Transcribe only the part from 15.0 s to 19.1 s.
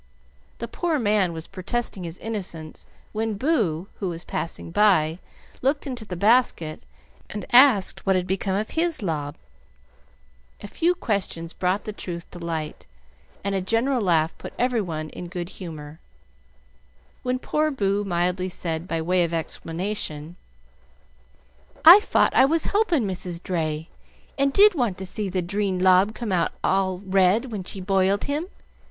in good humor, when poor Boo mildly said, by